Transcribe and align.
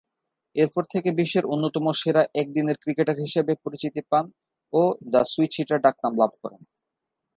এরপর 0.55 0.83
থেকে 0.93 1.09
বিশ্বের 1.11 1.45
অন্যতম 1.45 1.85
সেরা 1.91 2.23
একদিনের 2.35 2.77
ক্রিকেটার 2.77 3.17
হিসেবে 3.17 3.53
পরিচিতি 3.63 4.01
পান 4.11 4.25
ও 4.73 4.81
'দ্য 5.01 5.21
সুইচ-হিটার' 5.25 5.83
ডাকনাম 5.85 6.13
লাভ 6.17 6.31
করেন। 6.41 6.61